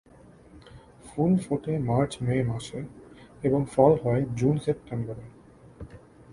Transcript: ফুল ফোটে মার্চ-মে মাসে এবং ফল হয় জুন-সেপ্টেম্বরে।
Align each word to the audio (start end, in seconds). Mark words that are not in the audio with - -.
ফুল 1.07 1.31
ফোটে 1.37 1.73
মার্চ-মে 1.79 2.35
মাসে 2.43 2.79
এবং 3.43 3.61
ফল 3.75 3.91
হয় 4.03 4.23
জুন-সেপ্টেম্বরে। 4.35 5.25